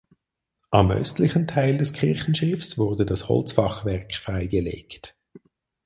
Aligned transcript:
Am 0.71 0.89
östlichen 0.89 1.45
Teil 1.45 1.77
des 1.77 1.93
Kirchenschiffs 1.93 2.79
wurde 2.79 3.05
das 3.05 3.29
Holzfachwerk 3.29 4.15
freigelegt. 4.15 5.15